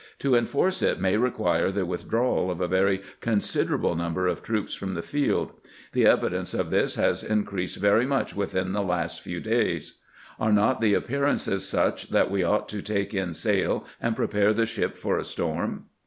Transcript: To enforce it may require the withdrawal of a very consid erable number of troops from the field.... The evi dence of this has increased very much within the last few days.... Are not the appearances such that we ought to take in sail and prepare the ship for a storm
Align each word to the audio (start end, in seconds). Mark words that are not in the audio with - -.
To 0.25 0.33
enforce 0.33 0.81
it 0.81 0.99
may 0.99 1.15
require 1.15 1.71
the 1.71 1.85
withdrawal 1.85 2.49
of 2.49 2.59
a 2.59 2.67
very 2.67 3.03
consid 3.21 3.67
erable 3.67 3.95
number 3.95 4.25
of 4.25 4.41
troops 4.41 4.73
from 4.73 4.95
the 4.95 5.03
field.... 5.03 5.51
The 5.93 6.05
evi 6.05 6.31
dence 6.31 6.55
of 6.55 6.71
this 6.71 6.95
has 6.95 7.21
increased 7.23 7.77
very 7.77 8.07
much 8.07 8.35
within 8.35 8.73
the 8.73 8.81
last 8.81 9.21
few 9.21 9.39
days.... 9.39 9.99
Are 10.39 10.51
not 10.51 10.81
the 10.81 10.95
appearances 10.95 11.69
such 11.69 12.09
that 12.09 12.31
we 12.31 12.41
ought 12.43 12.67
to 12.69 12.81
take 12.81 13.13
in 13.13 13.35
sail 13.35 13.85
and 14.01 14.15
prepare 14.15 14.53
the 14.53 14.65
ship 14.65 14.97
for 14.97 15.19
a 15.19 15.23
storm 15.23 15.85